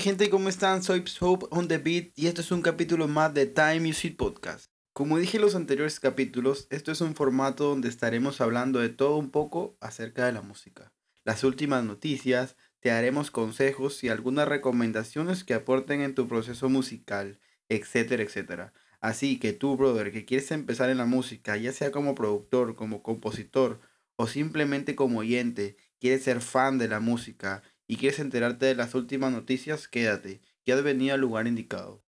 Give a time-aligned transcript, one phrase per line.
[0.00, 0.82] Gente, ¿cómo están?
[0.82, 4.70] Soy Hope on the Beat y esto es un capítulo más de Time Music Podcast.
[4.94, 9.18] Como dije en los anteriores capítulos, esto es un formato donde estaremos hablando de todo
[9.18, 10.90] un poco acerca de la música.
[11.22, 17.38] Las últimas noticias, te daremos consejos y algunas recomendaciones que aporten en tu proceso musical,
[17.68, 18.72] etcétera, etcétera.
[19.02, 23.02] Así que tú, brother, que quieres empezar en la música, ya sea como productor, como
[23.02, 23.80] compositor
[24.16, 28.94] o simplemente como oyente, quieres ser fan de la música y quieres enterarte de las
[28.94, 32.04] últimas noticias, quédate, que has venido al lugar indicado.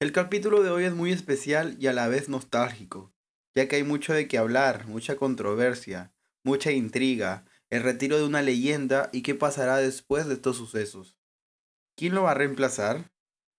[0.00, 3.12] El capítulo de hoy es muy especial y a la vez nostálgico,
[3.54, 8.42] ya que hay mucho de qué hablar, mucha controversia, mucha intriga, el retiro de una
[8.42, 11.16] leyenda y qué pasará después de estos sucesos.
[11.96, 13.12] ¿Quién lo va a reemplazar?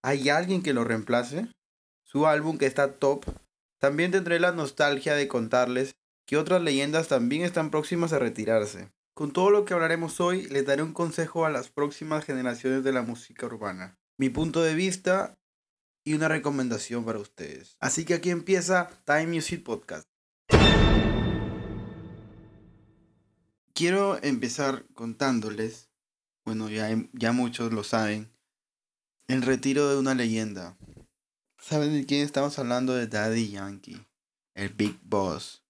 [0.04, 1.48] ¿Hay alguien que lo reemplace?
[2.04, 3.24] Su álbum que está top.
[3.80, 5.96] También tendré la nostalgia de contarles
[6.28, 8.92] que otras leyendas también están próximas a retirarse.
[9.22, 12.92] Con todo lo que hablaremos hoy, les daré un consejo a las próximas generaciones de
[12.92, 15.38] la música urbana, mi punto de vista
[16.04, 17.78] y una recomendación para ustedes.
[17.80, 20.08] Así que aquí empieza Time Music Podcast.
[23.76, 25.92] Quiero empezar contándoles,
[26.44, 28.34] bueno, ya, ya muchos lo saben,
[29.28, 30.80] el retiro de una leyenda.
[31.60, 32.96] ¿Saben de quién estamos hablando?
[32.96, 34.04] De Daddy Yankee,
[34.56, 35.64] el Big Boss.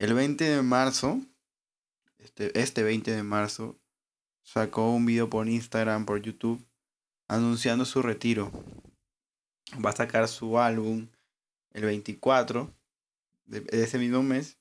[0.00, 1.20] El 20 de marzo
[2.26, 3.78] este, este 20 de marzo,
[4.42, 6.66] sacó un video por Instagram, por YouTube,
[7.28, 8.50] anunciando su retiro.
[9.84, 11.06] Va a sacar su álbum
[11.72, 12.74] el 24
[13.44, 14.58] de, ese mismo mes.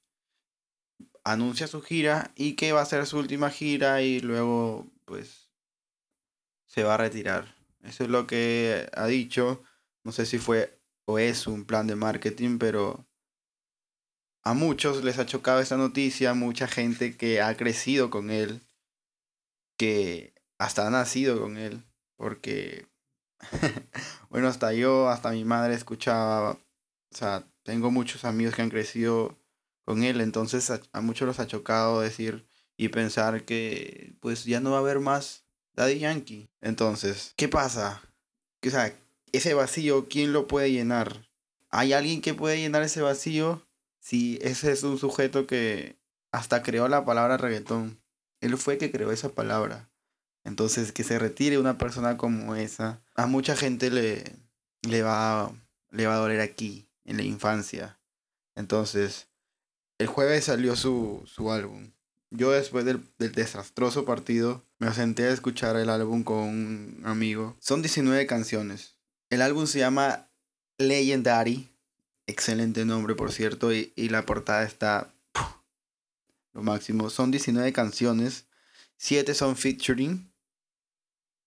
[1.24, 5.50] Anuncia su gira y que va a ser su última gira y luego pues
[6.68, 7.56] se va a retirar.
[7.82, 9.64] Eso es lo que ha dicho.
[10.04, 13.08] No sé si fue o es un plan de marketing, pero
[14.46, 18.62] a muchos les ha chocado esta noticia, mucha gente que ha crecido con él,
[19.76, 21.84] que hasta ha nacido con él,
[22.16, 22.88] porque,
[24.30, 29.36] bueno, hasta yo, hasta mi madre escuchaba, o sea, tengo muchos amigos que han crecido
[29.84, 34.72] con él, entonces a, muchos los ha chocado decir y pensar que pues ya no
[34.72, 36.50] va a haber más Daddy Yankee.
[36.62, 38.04] Entonces, ¿qué pasa?
[38.64, 38.96] O sea,
[39.32, 41.28] ese vacío, ¿quién lo puede llenar?
[41.72, 43.65] ¿Hay alguien que puede llenar ese vacío?
[44.06, 45.98] Sí, ese es un sujeto que
[46.32, 48.00] hasta creó la palabra reggaetón.
[48.40, 49.90] Él fue que creó esa palabra.
[50.44, 54.24] Entonces, que se retire una persona como esa, a mucha gente le,
[54.84, 55.52] le, va,
[55.90, 58.00] le va a doler aquí, en la infancia.
[58.54, 59.28] Entonces,
[59.98, 61.90] el jueves salió su, su álbum.
[62.30, 67.58] Yo después del, del, desastroso partido me senté a escuchar el álbum con un amigo.
[67.60, 68.98] Son 19 canciones.
[69.32, 70.30] El álbum se llama
[70.78, 71.75] Legendary.
[72.28, 73.72] Excelente nombre, por cierto.
[73.72, 75.14] Y, la portada está
[76.54, 77.10] lo máximo.
[77.10, 78.48] Son 19 canciones.
[78.98, 80.32] 7 son featuring.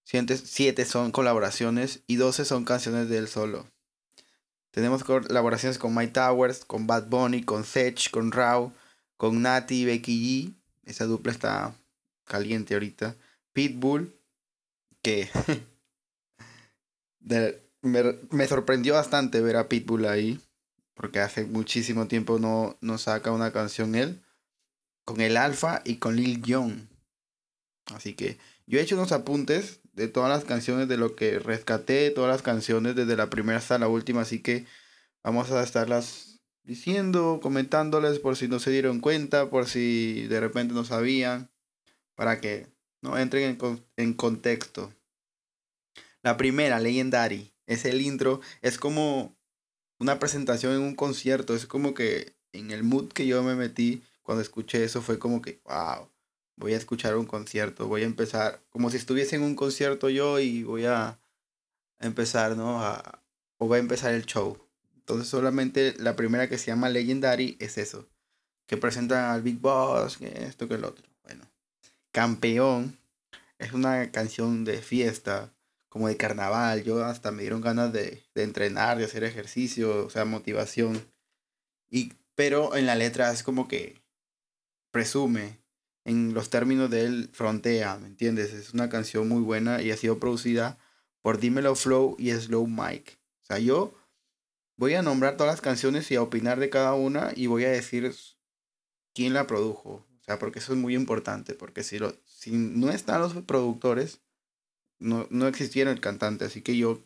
[0.04, 2.02] 7 son colaboraciones.
[2.06, 3.66] Y 12 son canciones de él solo.
[4.70, 8.72] Tenemos colaboraciones con My Towers, con Bad Bunny, con Sech, con Rao,
[9.16, 10.54] con Nati, Becky G.
[10.84, 11.74] Esa dupla está
[12.24, 13.16] caliente ahorita.
[13.52, 14.14] Pitbull,
[15.02, 15.28] que
[17.20, 20.40] me, me, sorprendió bastante ver a Pitbull ahí
[20.98, 24.20] porque hace muchísimo tiempo no, no saca una canción él,
[25.04, 26.88] con el Alfa y con Lil Jon.
[27.94, 28.36] Así que
[28.66, 32.42] yo he hecho unos apuntes de todas las canciones, de lo que rescaté, todas las
[32.42, 34.66] canciones desde la primera hasta la última, así que
[35.22, 40.74] vamos a estarlas diciendo, comentándoles por si no se dieron cuenta, por si de repente
[40.74, 41.48] no sabían,
[42.16, 42.66] para que
[43.02, 44.92] no entren en, en contexto.
[46.22, 49.37] La primera, Legendary, es el intro, es como
[49.98, 51.54] una presentación en un concierto.
[51.54, 55.40] Es como que en el mood que yo me metí cuando escuché eso fue como
[55.40, 56.08] que, wow,
[56.56, 60.38] voy a escuchar un concierto, voy a empezar, como si estuviese en un concierto yo
[60.38, 61.18] y voy a
[62.00, 62.82] empezar, ¿no?
[62.82, 63.22] A,
[63.58, 64.58] o voy a empezar el show.
[64.94, 68.06] Entonces solamente la primera que se llama Legendary es eso,
[68.66, 71.06] que presentan al Big Boss, que esto, que el otro.
[71.24, 71.44] Bueno,
[72.12, 72.98] Campeón
[73.58, 75.52] es una canción de fiesta,
[75.88, 76.84] como de carnaval.
[76.84, 81.02] Yo hasta me dieron ganas de, entrenar, de hacer ejercicio, o sea, motivación.
[81.90, 84.00] Y, pero en la letra es como que
[84.90, 85.60] presume,
[86.04, 88.52] en los términos de él, frontea, ¿me entiendes?
[88.52, 90.78] Es una canción muy buena y ha sido producida
[91.20, 93.18] por Dímelo Flow y Slow Mike.
[93.42, 93.94] O sea, yo
[94.76, 97.70] voy a nombrar todas las canciones y a opinar de cada una y voy a
[97.70, 98.14] decir
[99.14, 100.06] quién la produjo.
[100.20, 104.20] O sea, porque eso es muy importante, porque si, lo, si no están los productores,
[104.98, 107.02] no, no existiera el cantante, así que yo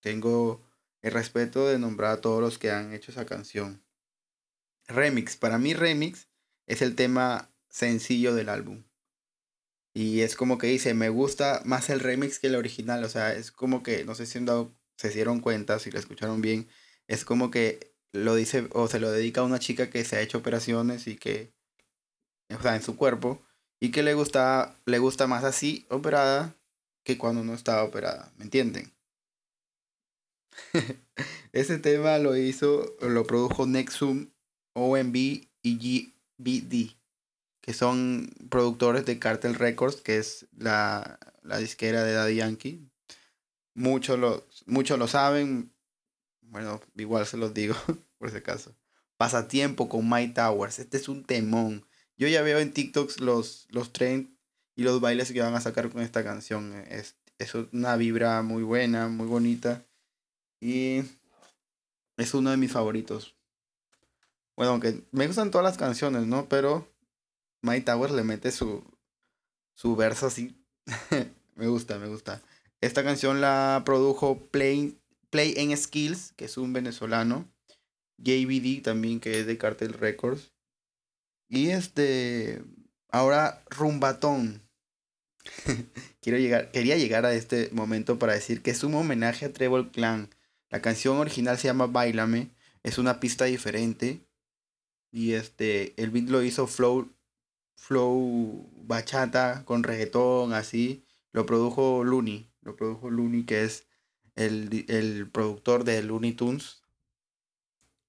[0.00, 0.60] tengo
[1.02, 3.82] el respeto de nombrar a todos los que han hecho esa canción.
[4.86, 6.28] Remix, para mí remix
[6.66, 8.84] es el tema sencillo del álbum.
[9.92, 13.02] Y es como que dice, me gusta más el remix que el original.
[13.04, 14.38] O sea, es como que, no sé si
[14.96, 16.68] se dieron cuenta, si lo escucharon bien,
[17.08, 20.20] es como que lo dice o se lo dedica a una chica que se ha
[20.20, 21.52] hecho operaciones y que,
[22.56, 23.42] o sea, en su cuerpo,
[23.80, 26.54] y que le gusta, le gusta más así operada
[27.02, 28.92] que cuando no estaba operada, ¿me entienden?
[31.52, 34.30] Ese tema lo hizo, lo produjo Nexum,
[34.74, 35.46] OMB y
[36.38, 36.96] GBD,
[37.60, 42.88] que son productores de Cartel Records, que es la, la disquera de Daddy Yankee.
[43.74, 45.72] Muchos lo, muchos lo saben,
[46.42, 47.74] bueno, igual se los digo,
[48.18, 48.74] por ese caso.
[49.16, 51.86] Pasatiempo con My Towers, este es un temón.
[52.16, 53.92] Yo ya veo en TikToks los, los
[54.80, 56.72] y los bailes que van a sacar con esta canción.
[56.88, 59.84] Es, es una vibra muy buena, muy bonita.
[60.58, 61.02] Y
[62.16, 63.36] es uno de mis favoritos.
[64.56, 66.48] Bueno, aunque me gustan todas las canciones, ¿no?
[66.48, 66.88] Pero
[67.60, 68.82] My Towers le mete su,
[69.74, 70.56] su verso así.
[71.56, 72.40] me gusta, me gusta.
[72.80, 74.98] Esta canción la produjo Play,
[75.28, 77.46] Play en Skills, que es un venezolano.
[78.16, 80.54] JBD también, que es de Cartel Records.
[81.50, 82.62] Y este.
[83.10, 84.69] Ahora Rumbatón.
[86.20, 89.90] Quiero llegar, quería llegar a este momento para decir que es un homenaje a Trevor
[89.90, 90.28] Clan.
[90.70, 92.50] La canción original se llama Bailame.
[92.82, 94.20] Es una pista diferente.
[95.12, 97.10] Y este, el beat lo hizo Flow,
[97.74, 101.04] Flow Bachata con reggaetón, así.
[101.32, 102.50] Lo produjo Looney.
[102.62, 103.86] Lo produjo Looney, que es
[104.36, 106.82] el, el productor de Looney Tunes.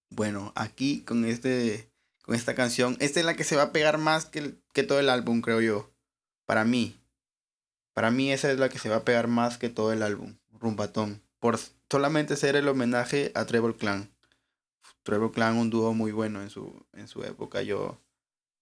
[0.10, 1.89] Bueno, aquí con este.
[2.22, 2.98] Con esta canción.
[3.00, 5.62] Esta es la que se va a pegar más que, que todo el álbum, creo
[5.62, 5.92] yo.
[6.45, 7.00] Para mí.
[7.94, 10.38] Para mí esa es la que se va a pegar más que todo el álbum.
[10.52, 11.22] Rumbatón.
[11.40, 11.60] Por
[11.90, 14.10] solamente ser el homenaje a Trevor Clan.
[15.04, 17.62] Trevor Clan, un dúo muy bueno en su, en su época.
[17.64, 18.00] Yo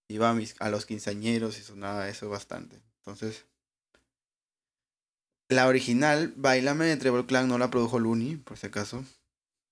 [0.07, 2.81] iba a, mis, a los quinceañeros y sonaba eso bastante.
[2.99, 3.45] Entonces,
[5.49, 9.03] la original, Bailame de Trevor Clan, no la produjo Looney, por si acaso.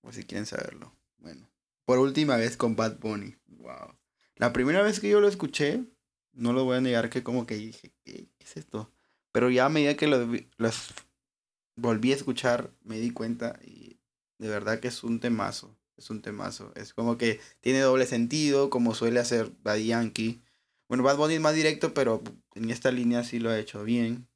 [0.00, 0.92] Por si quieren saberlo.
[1.18, 1.48] Bueno,
[1.84, 3.36] por última vez con Bad Bunny.
[3.46, 3.96] Wow.
[4.36, 5.84] La primera vez que yo lo escuché,
[6.32, 8.92] no lo voy a negar que como que dije, ¿qué, es esto?
[9.38, 10.26] Pero ya a medida que lo,
[10.56, 10.88] los
[11.76, 14.00] volví a escuchar, me di cuenta y
[14.40, 15.78] de verdad que es un temazo.
[15.96, 16.72] Es un temazo.
[16.74, 20.42] Es como que tiene doble sentido, como suele hacer Bad Yankee.
[20.88, 22.20] Bueno, Bad Bunny es más directo, pero
[22.56, 24.26] en esta línea sí lo ha hecho bien.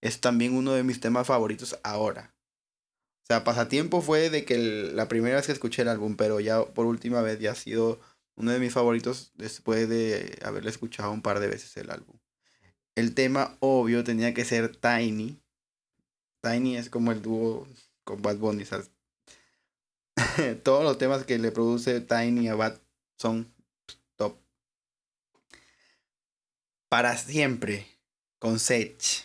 [0.00, 2.32] Es también uno de mis temas favoritos ahora.
[3.24, 6.64] O sea, pasatiempo fue de que la primera vez que escuché el álbum, pero ya
[6.64, 7.98] por última vez ya ha sido
[8.36, 12.17] uno de mis favoritos después de haberle escuchado un par de veces el álbum.
[12.98, 15.40] El tema obvio tenía que ser Tiny,
[16.42, 17.68] Tiny es como el dúo
[18.02, 18.64] con Bad Bunny,
[20.64, 22.80] Todos los temas que le produce Tiny a Bad
[23.16, 23.54] son
[24.16, 24.36] top.
[26.88, 27.86] Para siempre,
[28.40, 29.24] con Sech.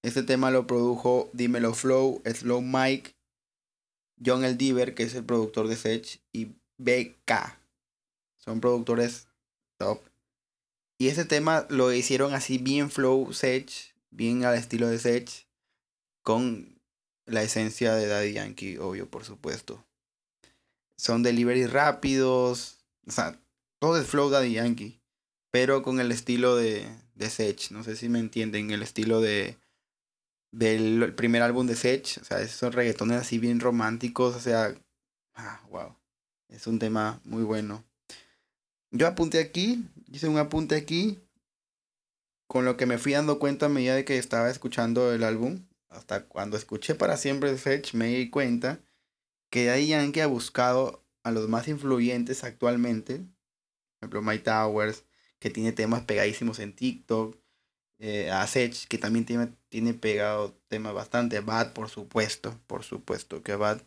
[0.00, 3.14] Este tema lo produjo Dímelo Flow, Slow Mike,
[4.24, 7.58] John El Diver, que es el productor de Sech, y BK.
[8.38, 9.28] Son productores
[9.76, 10.09] top.
[11.00, 13.72] Y ese tema lo hicieron así bien flow Sech,
[14.10, 15.46] bien al estilo de Sech
[16.20, 16.78] con
[17.24, 19.82] la esencia de Daddy Yankee, obvio, por supuesto.
[20.98, 23.40] Son deliveries rápidos, o sea,
[23.78, 25.00] todo el flow Daddy Yankee,
[25.50, 29.56] pero con el estilo de, de Sech, no sé si me entienden, el estilo de
[30.52, 34.74] del primer álbum de Sech, o sea, esos reggaetones así bien románticos, o sea,
[35.34, 35.96] ah, wow,
[36.50, 37.89] es un tema muy bueno.
[38.92, 41.20] Yo apunté aquí, hice un apunte aquí,
[42.48, 45.64] con lo que me fui dando cuenta a medida de que estaba escuchando el álbum
[45.88, 48.80] hasta cuando escuché para siempre Fetch me di cuenta
[49.50, 53.28] que Daddy Yankee ha buscado a los más influyentes actualmente, por
[54.00, 55.04] ejemplo My Towers,
[55.38, 57.36] que tiene temas pegadísimos en TikTok,
[57.98, 63.42] eh, a Sech, que también tiene, tiene pegado temas bastante, Bad por supuesto, por supuesto
[63.42, 63.82] que Bad.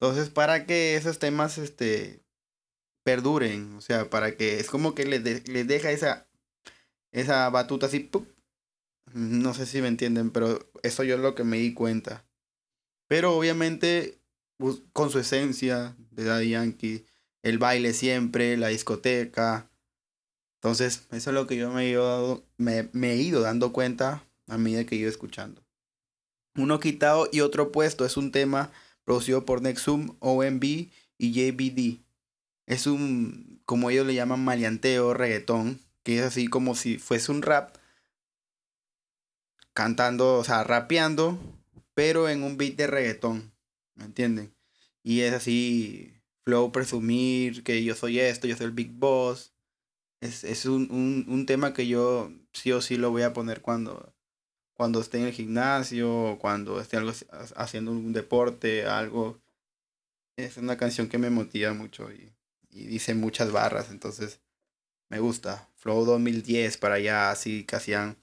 [0.00, 2.22] Entonces, para que esos temas este,
[3.10, 6.28] perduren, o sea, para que es como que les, les deja esa,
[7.10, 8.08] esa batuta así,
[9.12, 12.24] no sé si me entienden, pero eso yo es lo que me di cuenta.
[13.08, 14.20] Pero obviamente
[14.92, 17.04] con su esencia de Daddy Yankee,
[17.42, 19.68] el baile siempre, la discoteca.
[20.58, 24.56] Entonces, eso es lo que yo me he ido, me, he ido dando cuenta a
[24.56, 25.64] medida que he ido escuchando.
[26.54, 28.70] Uno quitado y otro puesto es un tema
[29.04, 30.62] producido por Nexum, OMB
[31.18, 32.09] y JBD.
[32.70, 37.42] Es un, como ellos le llaman, maleanteo, reggaetón, que es así como si fuese un
[37.42, 37.76] rap,
[39.72, 41.36] cantando, o sea, rapeando,
[41.94, 43.52] pero en un beat de reggaetón,
[43.96, 44.54] ¿me entienden?
[45.02, 49.52] Y es así, flow presumir que yo soy esto, yo soy el Big Boss.
[50.20, 54.14] Es, un, un, un, tema que yo sí o sí lo voy a poner cuando,
[54.74, 57.12] cuando esté en el gimnasio, cuando esté algo,
[57.56, 59.40] haciendo un deporte, algo.
[60.36, 62.32] Es una canción que me motiva mucho y,
[62.70, 64.40] y dice muchas barras, entonces
[65.08, 65.68] me gusta.
[65.76, 68.16] Flow 2010 para allá, así que hacían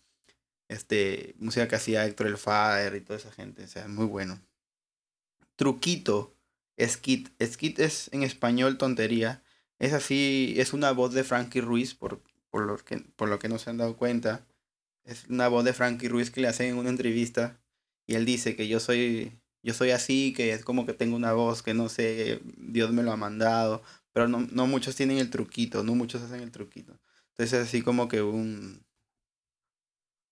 [0.68, 4.06] este, música que hacía Héctor El Fader y toda esa gente, o sea, es muy
[4.06, 4.40] bueno.
[5.56, 6.36] Truquito,
[6.80, 7.30] Skit.
[7.44, 9.44] Skit es en español tontería.
[9.80, 13.50] Es así, es una voz de Frankie Ruiz, por, por, lo que, por lo que
[13.50, 14.46] no se han dado cuenta.
[15.04, 17.60] Es una voz de Frankie Ruiz que le hacen en una entrevista
[18.08, 21.34] y él dice que yo soy, yo soy así, que es como que tengo una
[21.34, 23.84] voz que no sé, Dios me lo ha mandado,
[24.18, 27.00] pero no, no muchos tienen el truquito, no muchos hacen el truquito.
[27.30, 28.84] Entonces es así como que un,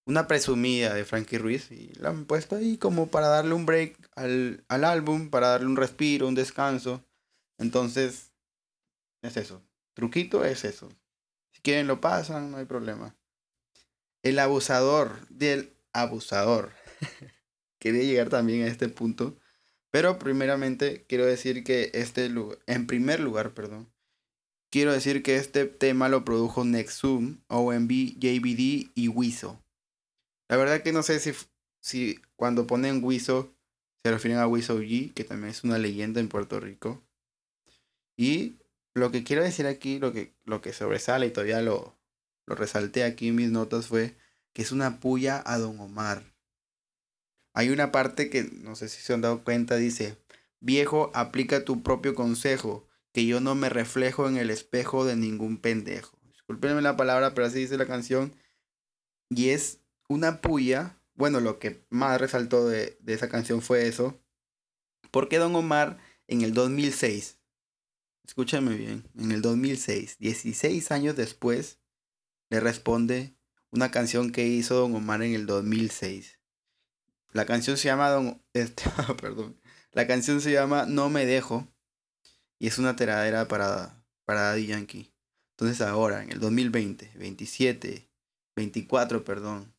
[0.07, 4.09] una presumida de Frankie Ruiz y la han puesto ahí como para darle un break
[4.15, 7.05] al, al álbum, para darle un respiro, un descanso.
[7.59, 8.31] Entonces,
[9.21, 9.61] es eso.
[9.93, 10.89] Truquito es eso.
[11.51, 13.15] Si quieren lo pasan, no hay problema.
[14.23, 16.71] El abusador del abusador.
[17.77, 19.37] Quería llegar también a este punto.
[19.95, 22.29] Pero primeramente quiero decir que este
[22.67, 23.89] en primer lugar, perdón,
[24.69, 29.63] quiero decir que este tema lo produjo Nexum, OMB, JBD y Wiso.
[30.49, 31.31] La verdad que no sé si,
[31.79, 33.55] si cuando ponen Wiso
[34.03, 37.01] se refieren a Wiso G, que también es una leyenda en Puerto Rico.
[38.17, 38.57] Y
[38.93, 41.95] lo que quiero decir aquí, lo que, lo que sobresale y todavía lo,
[42.47, 44.17] lo resalté aquí en mis notas fue
[44.51, 46.34] que es una puya a Don Omar.
[47.55, 50.17] Hay una parte que no sé si se han dado cuenta, dice,
[50.59, 55.57] viejo, aplica tu propio consejo, que yo no me reflejo en el espejo de ningún
[55.57, 56.19] pendejo.
[56.33, 58.35] Disculpenme la palabra, pero así dice la canción.
[59.29, 64.21] Y es una puya, bueno, lo que más resaltó de, esa canción fue eso,
[65.11, 65.97] porque Don Omar
[66.27, 67.39] en el 2006,
[68.27, 71.79] escúchame bien, en el 2006, 16 años después,
[72.49, 73.37] le responde
[73.71, 76.37] una canción que hizo Don Omar en el 2006.
[77.35, 78.83] La canción se llama Don, este,
[79.21, 79.59] perdón,
[79.91, 81.67] la canción se llama No me dejo
[82.59, 85.11] y es una teradera para, para Daddy Yankee.
[85.51, 88.09] Entonces ahora, en el 2020, 27,
[88.55, 89.73] 24, perdón,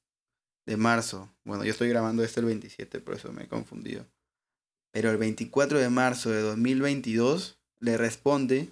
[0.66, 1.34] de marzo.
[1.44, 4.06] Bueno, yo estoy grabando esto el 27, por eso me he confundido.
[4.92, 8.68] Pero el 24 de marzo de 2022 le responde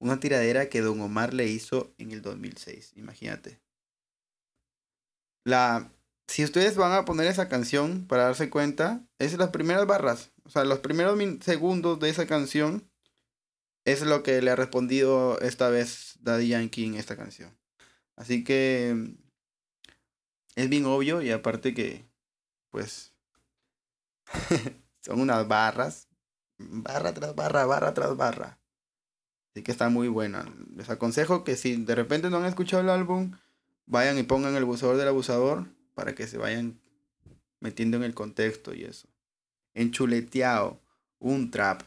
[0.00, 2.94] una tiradera que Don Omar le hizo en el 2006.
[2.96, 3.60] Imagínate.
[5.44, 5.92] La,
[6.28, 10.30] si ustedes van a poner esa canción para darse cuenta, es las primeras barras.
[10.44, 12.88] O sea, los primeros segundos de esa canción
[13.86, 17.56] es lo que le ha respondido esta vez Daddy Yankee en esta canción.
[18.14, 19.16] Así que
[20.54, 22.04] es bien obvio y aparte que,
[22.70, 23.14] pues,
[25.00, 26.08] son unas barras,
[26.58, 28.60] barra tras barra, barra tras barra.
[29.50, 30.44] Así que está muy buena.
[30.76, 33.32] Les aconsejo que si de repente no han escuchado el álbum,
[33.86, 36.78] vayan y pongan el abusador del abusador para que se vayan
[37.58, 39.08] metiendo en el contexto y eso.
[39.74, 40.80] Enchuleteado,
[41.18, 41.82] un trap.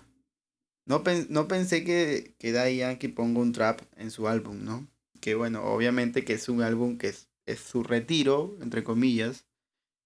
[0.85, 4.85] No, no pensé que, que Daddy Yankee ponga un trap en su álbum, ¿no?
[5.21, 7.13] Que bueno, obviamente que es un álbum que
[7.45, 9.45] es su retiro, entre comillas,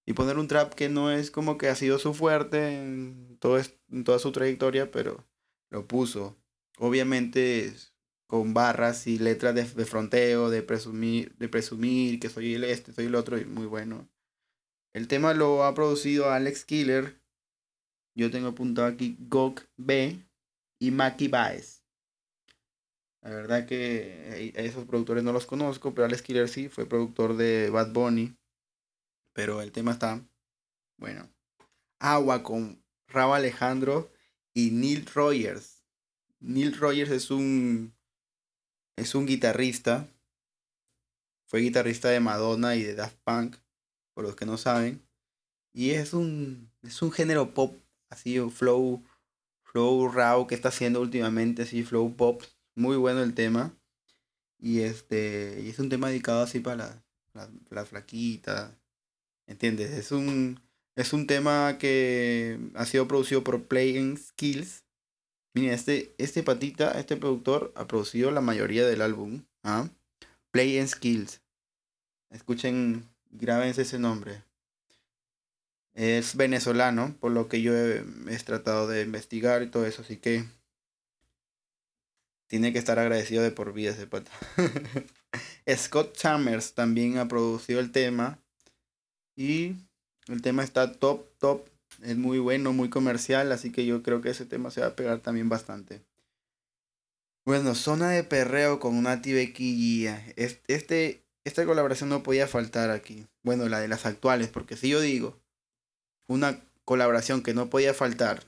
[0.06, 3.40] y poner un trap que no es como que ha sido su fuerte en,
[3.90, 5.26] en toda su trayectoria, pero
[5.70, 6.36] lo puso.
[6.78, 7.74] Obviamente
[8.26, 13.06] con barras y letras de, fronteo, de presumir, de presumir que soy el este, soy
[13.06, 14.08] el otro, y muy bueno.
[14.92, 17.20] El tema lo ha producido Alex Killer.
[18.14, 20.24] Yo tengo apuntado aquí Gok B
[20.80, 21.82] y Maki Baez.
[23.22, 27.36] La verdad que a esos productores no los conozco, pero Alex Killer sí, fue productor
[27.36, 28.36] de Bad Bunny.
[29.32, 30.24] Pero el tema está,
[30.96, 31.28] bueno,
[31.98, 34.10] Agua con Rabo Alejandro
[34.54, 35.84] y Neil Rogers.
[36.40, 37.95] Neil Rogers es un,
[38.96, 40.08] es un guitarrista.
[41.46, 43.56] Fue guitarrista de Madonna y de Daft Punk,
[44.14, 45.06] por los que no saben.
[45.72, 47.76] Y es un, es un género pop,
[48.08, 49.04] así, flow,
[49.62, 52.42] flow raw que está haciendo últimamente, así, flow pop
[52.76, 53.76] muy bueno el tema.
[54.58, 57.02] Y este y es un tema dedicado así para
[57.34, 58.78] la, la, flaquita.
[59.46, 59.90] ¿Entiendes?
[59.90, 60.60] Es un,
[60.96, 64.85] es un tema que ha sido producido por Playing Skills.
[65.56, 69.42] Miren, este, este patita, este productor, ha producido la mayoría del álbum.
[69.62, 69.88] ¿ah?
[70.50, 71.40] Play Skills.
[72.28, 74.42] Escuchen, grábense ese nombre.
[75.94, 78.04] Es venezolano, por lo que yo he
[78.44, 80.44] tratado de investigar y todo eso, así que
[82.48, 84.30] tiene que estar agradecido de por vida ese pata.
[85.74, 88.38] Scott Chambers también ha producido el tema.
[89.34, 89.74] Y
[90.28, 91.66] el tema está top, top.
[92.02, 93.52] Es muy bueno, muy comercial.
[93.52, 96.02] Así que yo creo que ese tema se va a pegar también bastante.
[97.44, 103.26] Bueno, zona de perreo con una Becky Este, esta colaboración no podía faltar aquí.
[103.42, 105.38] Bueno, la de las actuales, porque si yo digo
[106.26, 108.42] una colaboración que no podía faltar,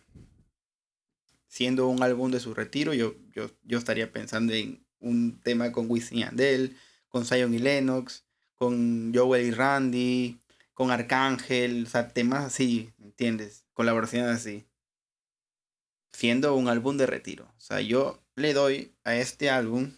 [1.46, 5.88] siendo un álbum de su retiro, yo, yo, yo estaría pensando en un tema con
[5.88, 6.76] Wisin y Andel,
[7.08, 8.24] con Zion y Lennox,
[8.56, 10.38] con Joel y Randy,
[10.78, 13.66] con Arcángel, o sea, temas así, ¿entiendes?
[13.72, 14.64] Colaboraciones así.
[16.12, 17.52] Siendo un álbum de retiro.
[17.56, 19.96] O sea, yo le doy a este álbum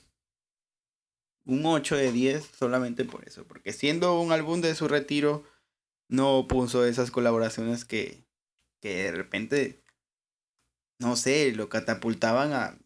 [1.44, 3.46] un 8 de 10 solamente por eso.
[3.46, 5.44] Porque siendo un álbum de su retiro,
[6.08, 8.24] no puso esas colaboraciones que,
[8.80, 9.84] que de repente,
[10.98, 12.78] no sé, lo catapultaban a,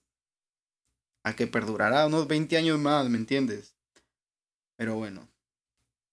[1.23, 3.77] a que perdurara unos 20 años más, ¿me entiendes?
[4.75, 5.29] Pero bueno,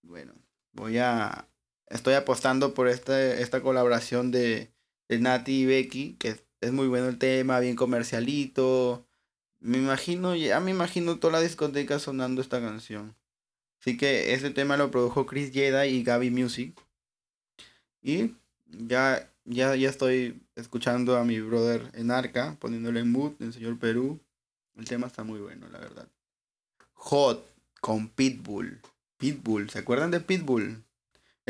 [0.04, 0.36] bueno,
[0.74, 1.48] voy a,
[1.92, 4.72] estoy apostando por esta, esta colaboración de,
[5.10, 9.06] de Nati y Becky, que es muy bueno el tema, bien comercialito.
[9.60, 13.16] Me imagino, ya me imagino toda la discoteca sonando esta canción.
[13.80, 16.80] Así que ese tema lo produjo Chris Jedi y Gaby Music.
[18.02, 18.36] Y
[18.68, 23.78] ya, ya, ya estoy escuchando a mi brother en Arca, poniéndole en mood, en Señor
[23.80, 24.20] Perú.
[24.76, 26.08] El tema está muy bueno, la verdad.
[26.94, 27.46] Hot
[27.80, 28.80] con Pitbull.
[29.18, 30.84] Pitbull, ¿se acuerdan de Pitbull?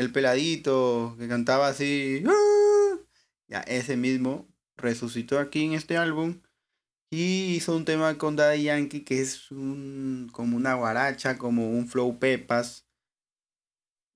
[0.02, 2.24] El peladito que cantaba así.
[2.26, 2.98] ¡Ah!
[3.46, 6.40] Ya, ese mismo resucitó aquí en este álbum.
[7.08, 11.86] Y hizo un tema con Daddy Yankee que es un, como una guaracha, como un
[11.86, 12.84] flow pepas.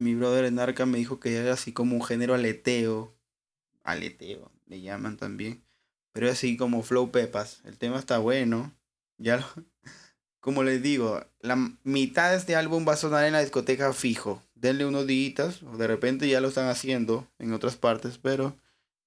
[0.01, 3.17] Mi brother en Arca me dijo que era así como un género aleteo.
[3.85, 5.63] Aleteo, le llaman también.
[6.13, 7.61] Pero así como flow pepas.
[7.65, 8.77] El tema está bueno.
[9.19, 9.39] Ya
[10.41, 14.43] como les digo, la mitad de este álbum va a sonar en la discoteca fijo.
[14.57, 18.57] Denle unos días, o de repente ya lo están haciendo en otras partes, pero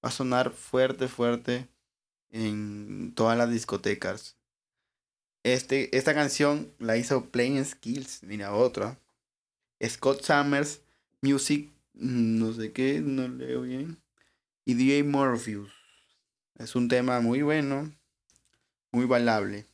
[0.02, 1.68] va a sonar fuerte, fuerte
[2.30, 4.36] en todas las discotecas.
[5.42, 8.98] Este, esta canción la hizo Playing Skills, mira otra.
[9.84, 10.82] Scott Summers,
[11.20, 14.00] Music, mm, no sé qué, no leo bien.
[14.64, 15.72] Y DJ Morpheus.
[16.56, 17.92] Es un tema muy bueno,
[18.92, 19.66] muy bailable.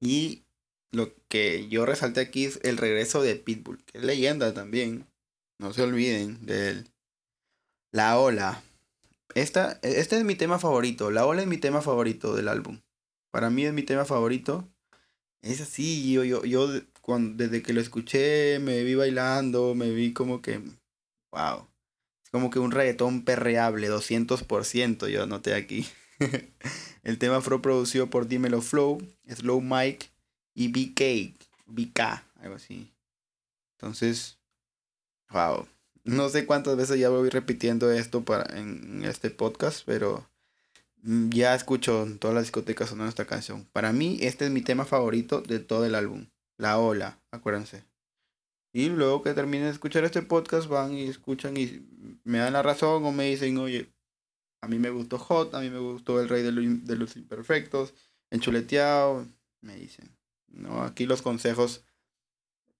[0.00, 0.42] Y
[0.90, 5.06] lo que yo resalté aquí es el regreso de Pitbull, que es leyenda también.
[5.58, 6.90] No se olviden de él.
[7.92, 8.62] La ola.
[9.34, 11.10] Esta, este es mi tema favorito.
[11.10, 12.80] La ola es mi tema favorito del álbum.
[13.30, 14.66] Para mí es mi tema favorito.
[15.42, 16.68] Es así, yo, yo, yo
[17.02, 20.62] cuando, desde que lo escuché me vi bailando, me vi como que,
[21.32, 21.68] wow.
[22.32, 25.86] Como que un reggaetón perreable, 200%, yo noté aquí.
[27.02, 30.15] El tema fue producido por Dímelo Flow, Slow Mike
[30.56, 32.00] y BK, BK,
[32.40, 32.90] algo así.
[33.78, 34.38] Entonces,
[35.30, 35.68] wow.
[36.02, 40.26] No sé cuántas veces ya voy repitiendo esto para, en este podcast, pero
[41.02, 43.66] ya escucho en todas las discotecas sonando esta canción.
[43.72, 46.26] Para mí, este es mi tema favorito de todo el álbum.
[46.56, 47.84] La ola, acuérdense.
[48.72, 51.86] Y luego que terminen de escuchar este podcast, van y escuchan y
[52.24, 53.92] me dan la razón o me dicen, oye,
[54.62, 57.94] a mí me gustó Hot, a mí me gustó El Rey de los Imperfectos,
[58.30, 59.26] Enchuleteado,
[59.60, 60.15] me dicen.
[60.56, 61.84] No, aquí los consejos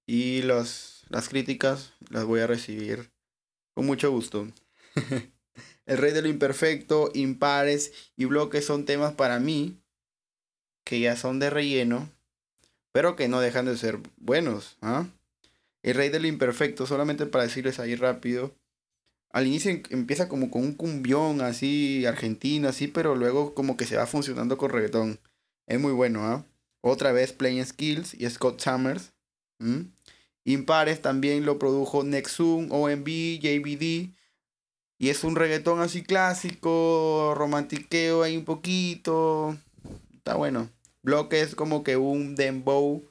[0.06, 3.12] y las críticas las voy a recibir
[3.74, 4.48] con mucho gusto.
[5.86, 9.80] El rey de lo imperfecto, impares y bloques son temas para mí
[10.84, 12.10] que ya son de relleno,
[12.92, 14.78] pero que no dejan de ser buenos.
[14.80, 15.06] ¿ah?
[15.82, 18.56] El rey de lo imperfecto, solamente para decirles ahí rápido.
[19.30, 23.84] Al inicio em, empieza como con un cumbión así, argentino, así, pero luego como que
[23.84, 25.20] se va funcionando con reggaetón.
[25.66, 26.46] Es muy bueno, ¿ah?
[26.80, 29.12] Otra vez Playing Skills y Scott Summers.
[30.44, 33.08] Impares también lo produjo Nexum, OMB,
[33.40, 34.14] JBD.
[34.98, 39.56] Y es un reggaetón así clásico, romantiqueo ahí un poquito.
[40.14, 40.70] Está bueno.
[41.02, 43.04] Bloque es como que un dembow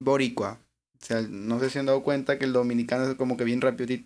[0.00, 0.58] boricua.
[1.00, 3.60] O sea, no sé si han dado cuenta que el dominicano es como que bien
[3.60, 4.02] rápido.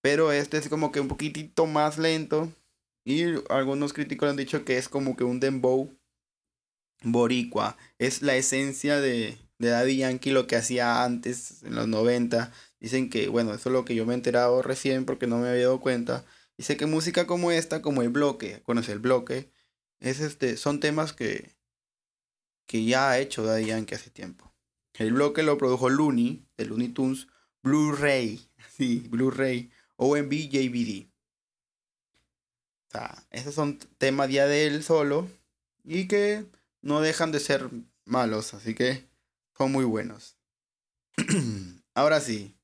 [0.00, 2.52] Pero este es como que un poquitito más lento.
[3.04, 5.92] Y algunos críticos han dicho que es como que un dembow
[7.02, 7.76] boricua.
[7.98, 12.52] Es la esencia de, de Daddy Yankee lo que hacía antes, en los 90.
[12.80, 15.48] Dicen que, bueno, eso es lo que yo me he enterado recién porque no me
[15.48, 16.24] había dado cuenta.
[16.58, 19.50] Dice que música como esta, como el bloque, conoce el bloque,
[20.00, 21.54] es este, son temas que,
[22.66, 24.52] que ya ha hecho Daddy Yankee hace tiempo.
[24.94, 27.28] El bloque lo produjo Looney, de Looney Tunes,
[27.62, 31.08] Blu-ray, sí, Blu-ray, OMB JVD.
[32.88, 35.28] O sea, esos son temas ya de él solo
[35.84, 36.46] y que
[36.86, 37.68] no dejan de ser
[38.04, 39.08] malos, así que
[39.58, 40.36] son muy buenos.
[41.94, 42.56] Ahora sí.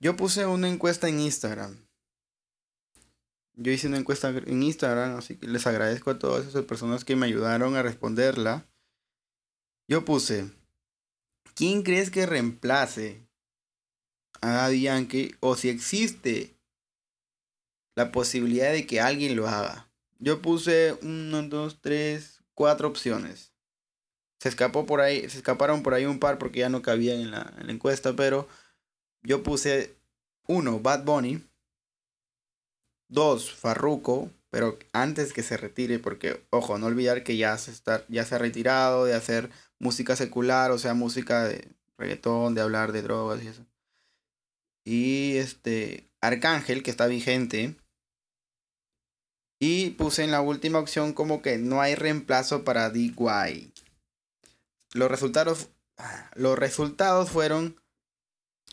[0.00, 1.86] Yo puse una encuesta en Instagram.
[3.54, 7.14] Yo hice una encuesta en Instagram, así que les agradezco a todas esas personas que
[7.14, 8.66] me ayudaron a responderla.
[9.86, 10.50] Yo puse,
[11.54, 13.24] ¿quién crees que reemplace
[14.40, 16.56] a Daddy Yankee o si existe
[17.94, 19.89] la posibilidad de que alguien lo haga?
[20.20, 23.52] Yo puse uno, dos, tres, cuatro opciones.
[24.38, 27.30] Se escapó por ahí, se escaparon por ahí un par porque ya no cabían en
[27.30, 28.46] la, en la encuesta, pero
[29.22, 29.96] yo puse
[30.46, 31.42] uno, Bad Bunny.
[33.08, 38.04] Dos, Farruko, pero antes que se retire, porque, ojo, no olvidar que ya se, está,
[38.08, 42.92] ya se ha retirado de hacer música secular, o sea, música de reggaetón, de hablar
[42.92, 43.66] de drogas y eso.
[44.84, 47.76] Y este, Arcángel, que está vigente.
[49.60, 53.72] Y puse en la última opción como que no hay reemplazo para DY.
[54.94, 55.68] Los resultados,
[56.34, 57.76] los resultados fueron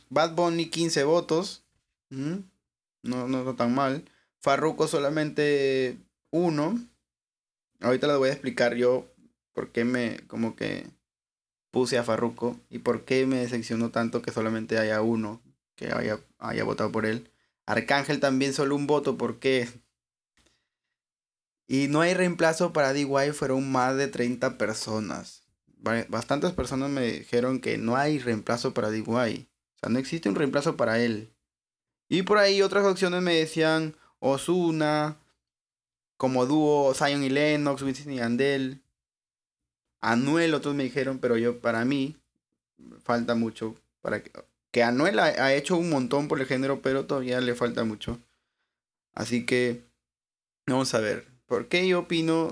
[0.10, 1.63] Bad Bunny 15 votos.
[2.10, 2.43] No,
[3.04, 4.10] no, no tan mal.
[4.39, 5.97] Farruko solamente
[6.32, 6.80] uno.
[7.82, 9.06] Ahorita les voy a explicar yo
[9.54, 10.88] por qué me como que
[11.69, 15.41] puse a Farruko y por qué me decepcionó tanto que solamente haya uno
[15.78, 17.30] que haya, haya votado por él.
[17.65, 19.69] Arcángel también solo un voto, ¿por qué?
[21.68, 25.44] Y no hay reemplazo para DY, fueron más de 30 personas.
[26.10, 29.02] Bastantes personas me dijeron que no hay reemplazo para DY.
[29.02, 31.30] O sea, no existe un reemplazo para él.
[32.10, 35.18] Y por ahí otras opciones me decían Osuna,
[36.18, 38.82] como dúo Zion y Lennox, Winston y Andel.
[40.00, 42.16] Anuel, otros me dijeron, pero yo, para mí,
[43.04, 43.76] falta mucho.
[44.02, 44.32] Para que,
[44.72, 48.20] que Anuel ha, hecho un montón por el género, pero todavía le falta mucho.
[49.14, 49.84] Así que,
[50.66, 52.52] vamos a ver, ¿por qué yo opino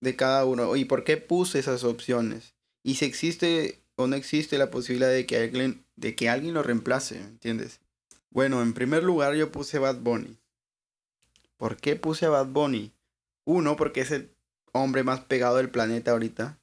[0.00, 0.76] de cada uno?
[0.76, 2.54] Y por qué puse esas opciones.
[2.82, 6.62] Y si existe o no existe la posibilidad de que alguien, de que alguien lo
[6.62, 7.80] reemplace, ¿entiendes?
[8.30, 10.36] Bueno, en primer lugar yo puse Bad Bunny.
[11.56, 12.92] ¿Por qué puse a Bad Bunny?
[13.44, 14.30] Uno, porque es el
[14.72, 16.58] hombre más pegado del planeta ahorita.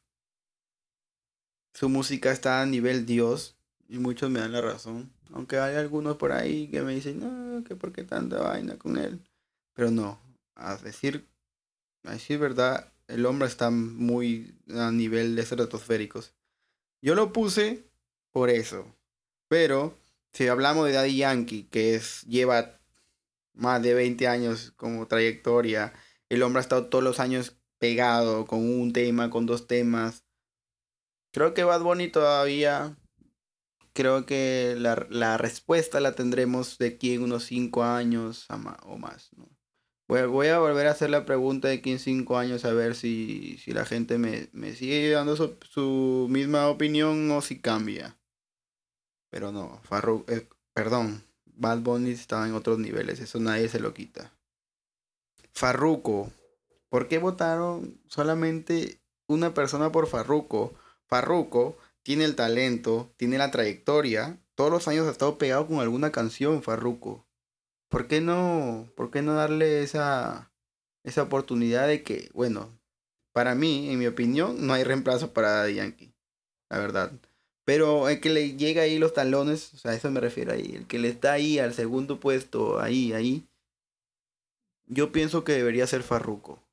[1.73, 3.55] Su música está a nivel Dios.
[3.87, 5.11] Y muchos me dan la razón.
[5.33, 8.97] Aunque hay algunos por ahí que me dicen, no, que por qué tanta vaina con
[8.97, 9.21] él.
[9.73, 10.19] Pero no,
[10.55, 11.27] a decir,
[12.03, 16.33] a decir verdad, el hombre está muy a nivel de estratosféricos.
[17.01, 17.89] Yo lo puse
[18.31, 18.85] por eso.
[19.47, 19.97] Pero
[20.33, 22.81] si hablamos de Daddy Yankee, que lleva
[23.53, 25.93] más de 20 años como trayectoria.
[26.29, 30.23] El hombre ha estado todos los años pegado con un tema, con dos temas.
[31.31, 32.97] Creo que Bad Bunny todavía,
[33.93, 38.47] creo que la, respuesta la tendremos de aquí en unos 5 años
[38.83, 39.31] o más.
[40.11, 43.57] Voy, a volver a hacer la pregunta de aquí en 5 años a ver si,
[43.59, 48.17] si la gente me, sigue dando su, misma opinión o si cambia.
[49.29, 53.93] Pero no, Farru, eh, perdón, Bad Bunny estaba en otros niveles, eso nadie se lo
[53.93, 54.33] quita.
[55.53, 56.29] Farruko.
[56.89, 60.73] ¿Por qué votaron solamente una persona por Farruko?
[61.05, 64.43] Farruko tiene el talento, tiene la trayectoria.
[64.55, 67.25] Todos los años ha estado pegado con alguna canción, Farruko.
[67.91, 70.49] ¿Por qué no, por qué no darle esa,
[71.03, 72.79] esa oportunidad de que, bueno,
[73.33, 76.13] para mí, en mi opinión, no hay reemplazo para Daddy Yankee.
[76.69, 77.11] La verdad.
[77.65, 80.87] Pero el que le llega ahí los talones, o sea, eso me refiero ahí, el
[80.87, 83.45] que le está ahí al segundo puesto, ahí, ahí,
[84.85, 86.63] yo pienso que debería ser Farruko.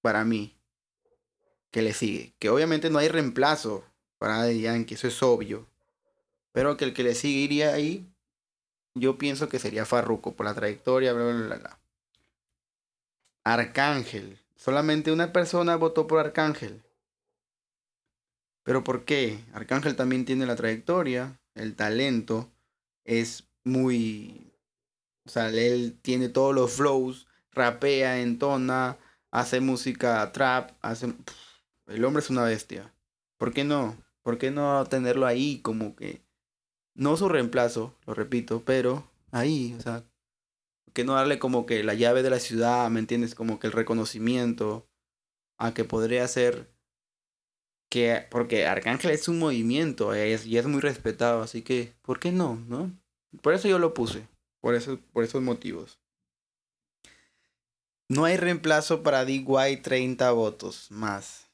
[0.00, 0.56] Para mí.
[1.70, 2.32] Que le sigue.
[2.38, 3.84] Que obviamente no hay reemplazo
[4.16, 5.66] para Daddy Yankee, eso es obvio.
[6.52, 8.10] Pero que el que le sigue iría ahí,
[8.96, 11.78] yo pienso que sería Farruko por la trayectoria, bla, bla, bla, bla.
[13.44, 14.40] Arcángel.
[14.56, 16.82] Solamente una persona votó por Arcángel.
[18.64, 19.44] Pero ¿por qué?
[19.52, 22.50] Arcángel también tiene la trayectoria, el talento,
[23.04, 24.52] es muy...
[25.24, 28.96] O sea, él tiene todos los flows, rapea, entona,
[29.30, 31.14] hace música trap, hace...
[31.86, 32.92] el hombre es una bestia.
[33.36, 33.96] ¿Por qué no?
[34.22, 36.25] ¿Por qué no tenerlo ahí como que...
[36.96, 40.02] No su reemplazo, lo repito, pero ahí, o sea,
[40.84, 43.34] ¿por qué no darle como que la llave de la ciudad, ¿me entiendes?
[43.34, 44.88] Como que el reconocimiento
[45.58, 46.70] a que podría ser
[47.90, 52.32] que porque Arcángel es un movimiento es, y es muy respetado, así que, ¿por qué
[52.32, 52.56] no?
[52.66, 52.90] ¿No?
[53.42, 54.26] Por eso yo lo puse,
[54.60, 56.00] por, eso, por esos motivos.
[58.08, 61.45] No hay reemplazo para DY 30 votos más.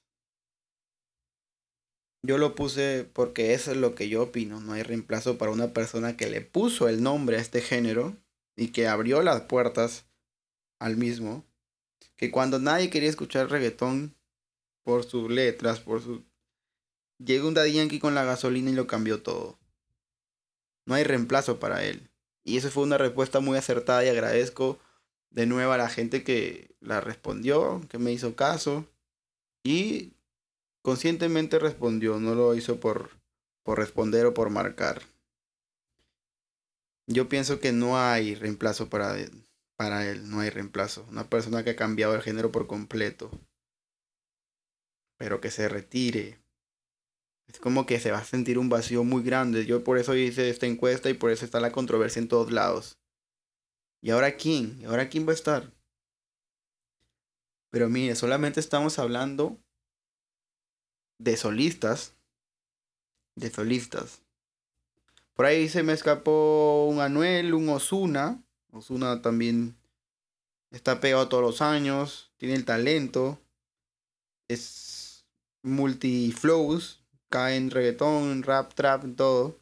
[2.24, 4.60] Yo lo puse porque eso es lo que yo opino.
[4.60, 8.16] No hay reemplazo para una persona que le puso el nombre a este género
[8.56, 10.06] y que abrió las puertas
[10.78, 11.44] al mismo.
[12.16, 14.14] Que cuando nadie quería escuchar reggaetón,
[14.82, 16.24] por sus letras, por su...
[17.18, 19.58] Llega un Daddy Yankee con la gasolina y lo cambió todo.
[20.86, 22.10] No hay reemplazo para él.
[22.44, 24.80] Y eso fue una respuesta muy acertada y agradezco
[25.30, 28.86] de nuevo a la gente que la respondió, que me hizo caso.
[29.62, 30.14] Y
[30.82, 33.10] conscientemente respondió, no lo hizo por,
[33.64, 35.02] por responder o por marcar.
[37.06, 41.04] Yo pienso que no hay reemplazo para él, para él, no hay reemplazo.
[41.08, 43.30] Una persona que ha cambiado el género por completo.
[45.18, 46.38] Pero que se retire.
[47.48, 49.66] Es como que se va a sentir un vacío muy grande.
[49.66, 52.98] Yo por eso hice esta encuesta y por eso está la controversia en todos lados.
[54.00, 54.80] ¿Y ahora quién?
[54.80, 55.72] ¿Y ahora quién va a estar?
[57.70, 59.61] Pero mire, solamente estamos hablando
[61.22, 62.14] de solistas.
[63.36, 64.22] De solistas.
[65.34, 68.42] Por ahí se me escapó un Anuel, un Osuna.
[68.72, 69.76] Osuna también
[70.70, 72.32] está pegado todos los años.
[72.36, 73.38] Tiene el talento.
[74.48, 75.24] Es
[75.62, 77.00] multi-flows.
[77.30, 79.58] Cae en reggaetón, rap, trap, todo.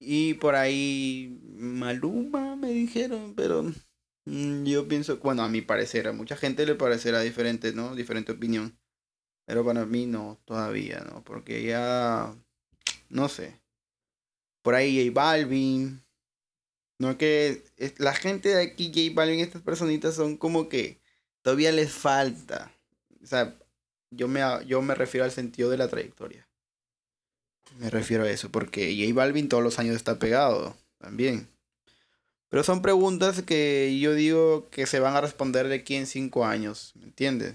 [0.00, 3.62] Y por ahí Maluma me dijeron, pero
[4.26, 7.94] mm, yo pienso, bueno, a mi parecer, a mucha gente le parecerá diferente, ¿no?
[7.94, 8.76] Diferente opinión.
[9.46, 11.22] Pero para mí no, todavía, ¿no?
[11.24, 12.34] Porque ya,
[13.08, 13.60] no sé.
[14.62, 16.02] Por ahí J Balvin.
[16.98, 17.62] No que
[17.98, 21.00] la gente de aquí, J Balvin, estas personitas son como que
[21.42, 22.72] todavía les falta.
[23.22, 23.56] O sea,
[24.10, 26.48] yo me, yo me refiero al sentido de la trayectoria.
[27.78, 31.48] Me refiero a eso, porque J Balvin todos los años está pegado, también.
[32.48, 36.46] Pero son preguntas que yo digo que se van a responder de aquí en cinco
[36.46, 37.54] años, ¿me entiendes?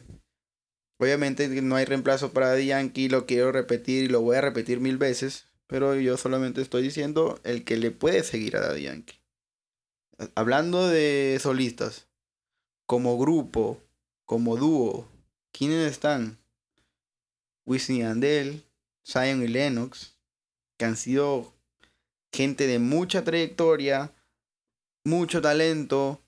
[1.01, 4.99] Obviamente no hay reemplazo para Yankee, lo quiero repetir y lo voy a repetir mil
[4.99, 9.19] veces, pero yo solamente estoy diciendo el que le puede seguir a Daddy Yankee.
[10.35, 12.05] Hablando de solistas,
[12.85, 13.81] como grupo,
[14.25, 15.09] como dúo,
[15.51, 16.37] ¿quiénes están?
[17.65, 18.63] Wisin Andel,
[19.03, 20.19] Zion y Lennox,
[20.77, 21.51] que han sido
[22.31, 24.13] gente de mucha trayectoria,
[25.03, 26.21] mucho talento,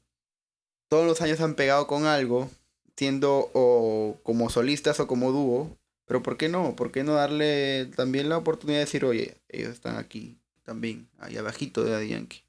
[0.88, 2.50] todos los años han pegado con algo,
[2.96, 6.76] siendo o como solistas o como dúo, pero ¿por qué no?
[6.76, 11.38] ¿Por qué no darle también la oportunidad de decir, oye, ellos están aquí también, ahí
[11.38, 12.44] abajito de Daddy?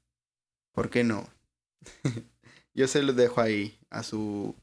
[0.71, 1.27] ¿Por qué no?
[2.73, 4.55] Yo se los dejo ahí, a su,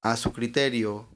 [0.00, 1.08] a su criterio.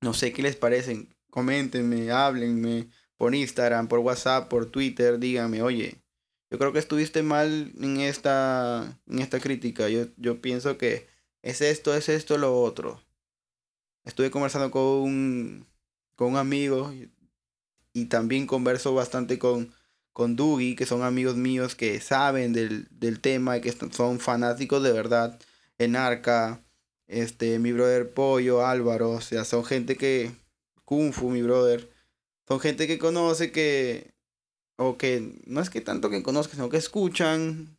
[0.00, 1.14] No sé qué les parecen.
[1.30, 5.18] Coméntenme, háblenme por Instagram, por WhatsApp, por Twitter.
[5.18, 6.02] Díganme, oye,
[6.50, 9.88] yo creo que estuviste mal en esta, en esta crítica.
[9.88, 11.06] Yo, yo pienso que
[11.46, 13.00] es esto, es esto, lo otro.
[14.04, 15.66] Estuve conversando con un,
[16.16, 16.92] con un amigo
[17.94, 19.72] y, también converso bastante con,
[20.12, 24.82] con Dougie, que son amigos míos que saben del, del tema y que son fanáticos
[24.82, 25.38] de verdad.
[25.78, 26.64] En Arca,
[27.06, 30.32] este, mi brother Pollo, Álvaro, o sea, son gente que,
[30.84, 31.88] Kung Fu, mi brother,
[32.48, 34.10] son gente que conoce que,
[34.76, 37.75] o que no es que tanto que conozcan, sino que escuchan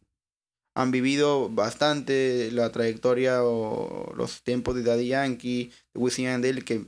[0.78, 6.86] han vivido bastante la trayectoria o los tiempos de Daddy Yankee, de Wisin Yandel, que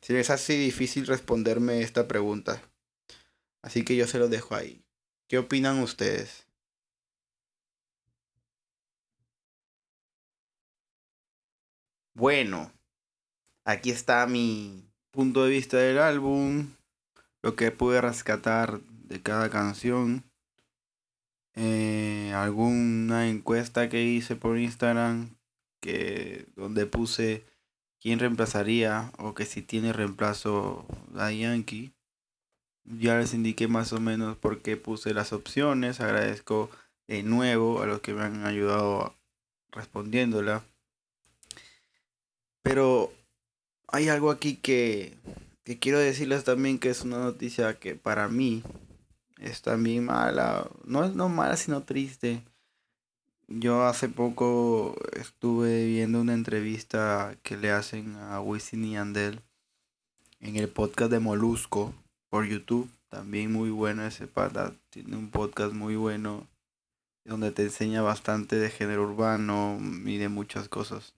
[0.00, 2.60] se les hace difícil responderme esta pregunta.
[3.62, 4.84] Así que yo se lo dejo ahí.
[5.28, 6.48] ¿Qué opinan ustedes?
[12.14, 12.72] Bueno,
[13.64, 16.74] aquí está mi punto de vista del álbum,
[17.42, 20.31] lo que pude rescatar de cada canción
[21.54, 25.36] eh, alguna encuesta que hice por Instagram
[25.80, 27.44] que donde puse
[28.00, 30.86] quién reemplazaría o que si tiene reemplazo
[31.16, 31.92] a Yankee.
[32.84, 36.00] Ya les indiqué más o menos por qué puse las opciones.
[36.00, 36.70] Agradezco
[37.06, 39.14] de nuevo a los que me han ayudado
[39.70, 40.64] respondiéndola.
[42.62, 43.12] Pero
[43.88, 45.16] hay algo aquí que,
[45.64, 48.62] que quiero decirles también que es una noticia que para mí
[49.42, 50.68] es también mala.
[50.84, 52.42] No es no mala, sino triste.
[53.48, 59.40] Yo hace poco estuve viendo una entrevista que le hacen a Wisin y Andel
[60.40, 61.92] en el podcast de Molusco
[62.30, 62.88] por YouTube.
[63.08, 64.74] También muy bueno ese pata.
[64.90, 66.46] Tiene un podcast muy bueno
[67.24, 71.14] donde te enseña bastante de género urbano y de muchas cosas.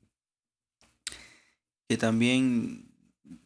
[1.88, 2.93] Que también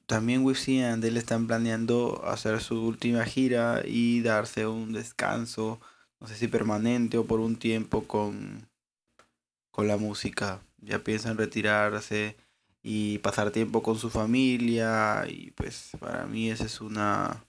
[0.09, 5.81] también Wisin y Andel están planeando hacer su última gira y darse un descanso,
[6.19, 8.67] no sé si permanente o por un tiempo con,
[9.71, 10.63] con la música.
[10.79, 12.37] Ya piensan retirarse
[12.83, 17.45] y pasar tiempo con su familia y pues para mí esa es una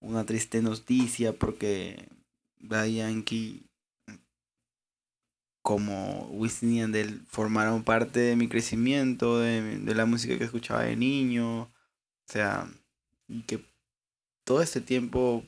[0.00, 2.08] una triste noticia porque
[2.60, 3.67] Yankee
[5.68, 10.96] como Wisin y Andel formaron parte de mi crecimiento, de, la música que escuchaba de
[10.96, 11.64] niño.
[11.64, 11.70] O
[12.24, 12.66] sea,
[13.26, 13.62] y que
[14.44, 15.44] todo este tiempo,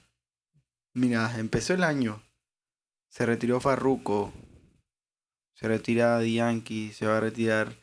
[0.92, 2.22] mira, empezó el año,
[3.08, 4.30] se retiró Farruko,
[5.54, 7.74] se retira Yankee, se va a retirar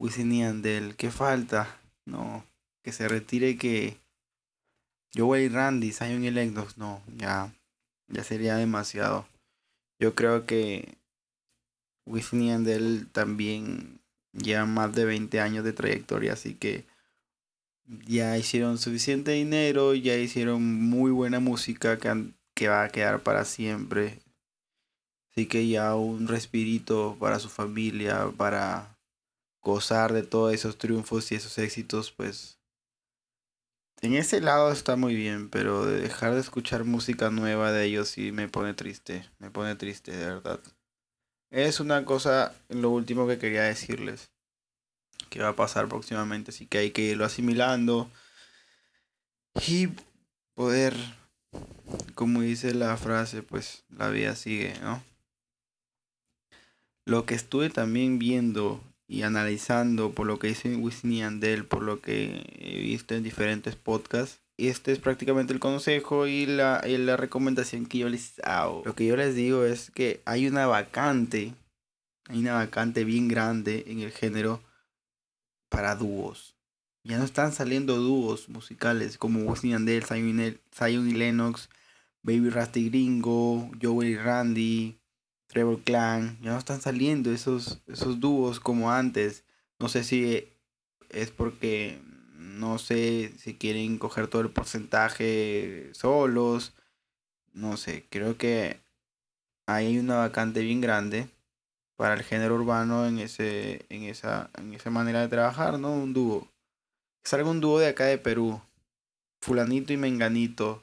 [0.00, 0.96] Wisin y Andel.
[0.96, 1.80] ¿Qué falta?
[2.04, 2.44] no,
[2.82, 3.96] que se retire que
[5.14, 7.54] Joey Randy, Zion y Lennox, no, ya,
[8.08, 9.28] ya sería demasiado.
[10.00, 10.98] Yo creo que
[12.06, 14.00] Wisin y también
[14.32, 16.86] llevan más de 20 años de trayectoria, así que
[18.06, 23.44] ya hicieron suficiente dinero, ya hicieron muy buena música que, que va a quedar para
[23.44, 24.20] siempre.
[25.30, 28.98] Así que ya un respirito para su familia, para
[29.60, 32.56] gozar de todos esos triunfos y esos éxitos, pues
[34.02, 38.08] en ese lado está muy bien, pero de dejar de escuchar música nueva de ellos
[38.08, 40.60] sí me pone triste, me pone triste, de verdad.
[41.50, 44.30] Es una cosa, lo último que quería decirles,
[45.30, 48.10] que va a pasar próximamente, así que hay que irlo asimilando
[49.66, 49.88] y
[50.54, 50.94] poder,
[52.14, 55.02] como dice la frase, pues la vida sigue, ¿no?
[57.04, 61.82] Lo que estuve también viendo y analizando por lo que dice Wisin y Andel, por
[61.82, 66.96] lo que he visto en diferentes podcasts, este es prácticamente el consejo y la, y
[66.96, 68.82] la recomendación que yo les hago.
[68.84, 71.54] Lo que yo les digo es que hay una vacante,
[72.28, 74.62] hay una vacante bien grande en el género
[75.68, 76.56] para dúos.
[77.04, 80.04] Ya no están saliendo dúos musicales como Wisin y Andel,
[80.72, 81.68] Zion y Lennox,
[82.22, 84.98] Baby Rasty Gringo, Joey y Randy,
[85.46, 89.44] Trevor Clan, ya no están saliendo esos, esos dúos como antes.
[89.78, 90.48] No sé si
[91.10, 92.00] es porque
[92.56, 96.74] no sé si quieren coger todo el porcentaje solos.
[97.52, 98.80] No sé, creo que
[99.66, 101.28] hay una vacante bien grande
[101.96, 105.92] para el género urbano en ese en esa en esa manera de trabajar, ¿no?
[105.92, 106.48] Un dúo.
[107.24, 108.60] Salga un dúo de acá de Perú.
[109.40, 110.82] Fulanito y Menganito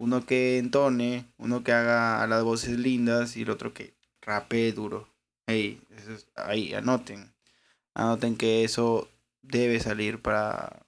[0.00, 5.06] uno que entone, uno que haga las voces lindas y el otro que rape duro.
[5.46, 5.82] Hey,
[6.36, 7.30] ahí, anoten.
[7.92, 9.10] Anoten que eso
[9.42, 10.86] debe salir para,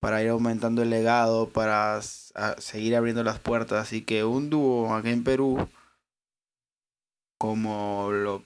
[0.00, 3.82] para ir aumentando el legado, para seguir abriendo las puertas.
[3.82, 5.68] Así que un dúo aquí en Perú,
[7.38, 8.44] como lo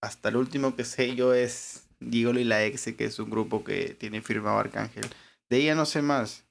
[0.00, 3.62] hasta el último que sé yo es Diego y la Exe, que es un grupo
[3.62, 5.06] que tiene firmado Arcángel.
[5.48, 6.44] De ella no sé más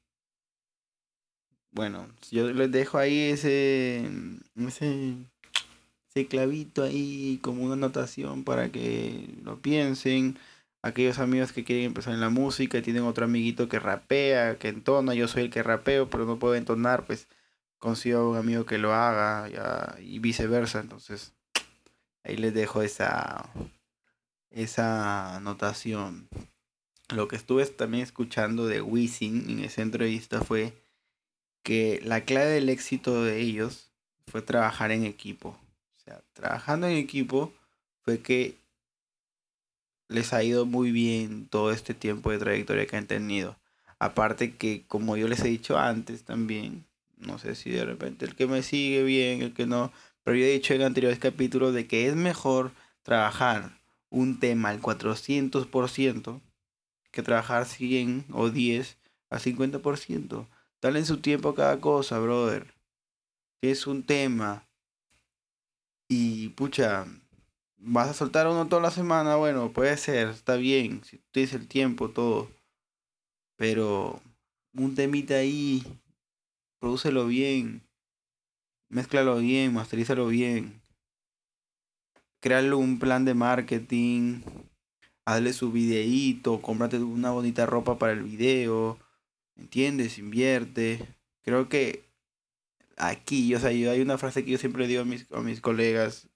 [1.71, 4.05] bueno, yo les dejo ahí ese,
[4.57, 5.15] ese,
[6.09, 10.37] ese clavito ahí como una anotación para que lo piensen.
[10.83, 14.69] Aquellos amigos que quieren empezar en la música y tienen otro amiguito que rapea, que
[14.69, 17.27] entona, yo soy el que rapeo, pero no puedo entonar, pues
[17.77, 19.49] consigo un amigo que lo haga
[19.99, 20.79] y viceversa.
[20.79, 21.33] Entonces,
[22.23, 23.49] ahí les dejo esa,
[24.49, 26.29] esa anotación.
[27.09, 30.73] Lo que estuve también escuchando de Wisin en esa entrevista fue
[31.63, 33.91] que la clave del éxito de ellos
[34.27, 35.49] fue trabajar en equipo.
[35.97, 37.53] O sea, trabajando en equipo
[38.01, 38.60] fue que
[40.11, 43.57] les ha ido muy bien todo este tiempo de trayectoria que han tenido.
[43.99, 46.85] Aparte que, como yo les he dicho antes también,
[47.17, 49.91] no sé si de repente el que me sigue bien, el que no,
[50.23, 52.71] pero yo he dicho en anteriores capítulos de que es mejor
[53.03, 56.41] trabajar un tema al 400%
[57.11, 58.97] que trabajar 100 o 10
[59.29, 60.47] a 50%.
[60.81, 62.73] Dale en su tiempo a cada cosa, brother.
[63.61, 64.67] Es un tema.
[66.07, 67.05] Y pucha,
[67.81, 71.67] vas a soltar uno toda la semana, bueno, puede ser, está bien, si tienes el
[71.67, 72.49] tiempo, todo.
[73.57, 74.21] Pero
[74.73, 75.83] un temita ahí,
[76.79, 77.83] prodúcelo bien,
[78.89, 80.81] mézclalo bien, masterízalo bien.
[82.39, 84.41] Créalo un plan de marketing,
[85.25, 88.97] hazle su videíto, cómprate una bonita ropa para el video
[89.61, 90.17] ¿Entiendes?
[90.17, 90.99] Invierte.
[91.43, 92.03] Creo que
[92.97, 95.61] aquí, o sea, yo, hay una frase que yo siempre digo a mis, a mis
[95.61, 96.29] colegas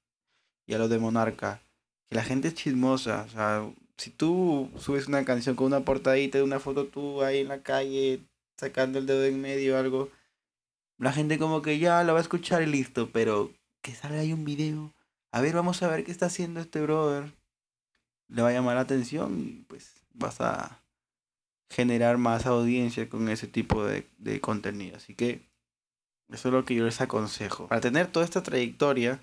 [0.67, 1.61] y a los de Monarca,
[2.09, 3.25] que la gente es chismosa.
[3.27, 3.65] O sea,
[3.97, 7.61] si tú subes una canción con una portadita de una foto tú ahí en la
[7.61, 8.21] calle,
[8.57, 10.09] sacando el dedo en medio o algo,
[10.97, 13.51] la gente como que ya lo va a escuchar y listo, pero
[13.81, 14.93] que salga ahí un video.
[15.31, 17.33] A ver, vamos a ver qué está haciendo este brother.
[18.29, 20.81] Le va a llamar la atención y pues vas a
[21.69, 24.05] generar más audiencia con ese tipo de,
[24.41, 24.97] contenido.
[24.97, 25.41] Así que
[26.29, 27.67] eso es lo que yo les aconsejo.
[27.67, 29.21] Para tener toda esta trayectoria,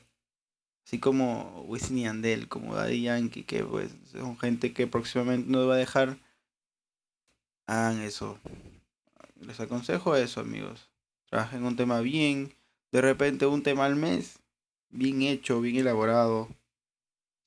[0.84, 5.68] así como Wisin y Andel, como Daddy Yankee, que pues son gente que próximamente nos
[5.68, 6.18] va a dejar,
[7.66, 8.38] hagan eso.
[9.40, 10.90] Les aconsejo eso, amigos.
[11.28, 12.54] Trabajen un tema bien,
[12.92, 14.38] de repente un tema al mes,
[14.90, 16.48] bien hecho, bien elaborado.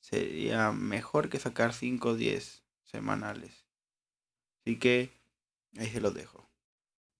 [0.01, 3.65] Sería mejor que sacar 5 o 10 semanales.
[4.61, 5.11] Así que
[5.77, 6.45] ahí se los dejo.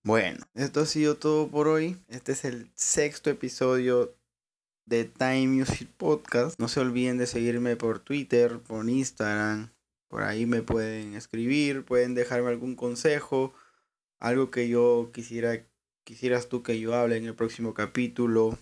[0.03, 1.97] Bueno, esto ha sido todo por hoy.
[2.09, 4.15] Este es el sexto episodio
[4.85, 6.59] de Time Music Podcast.
[6.59, 9.71] No se olviden de seguirme por Twitter, por Instagram,
[10.07, 13.53] Por ahí me pueden escribir, pueden dejarme algún consejo,
[14.19, 15.65] algo que yo quisiera,
[16.03, 18.57] quisieras tú que yo hable en el próximo capítulo.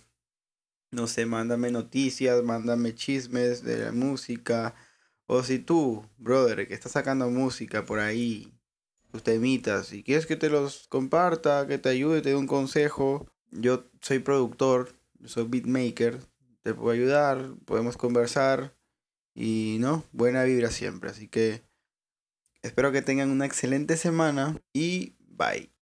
[0.90, 4.74] No sé, mándame noticias, mándame chismes de la música.
[5.26, 8.52] O si tú, brother, que estás sacando música por ahí,
[9.12, 13.30] tus temitas, si quieres que te los comparta, que te ayude, te dé un consejo,
[13.50, 14.92] yo soy productor,
[15.24, 16.20] soy beatmaker,
[16.62, 18.76] te puedo ayudar, podemos conversar
[19.34, 21.10] y no, buena vibra siempre.
[21.10, 21.62] Así que
[22.62, 25.73] espero que tengan una excelente semana y bye.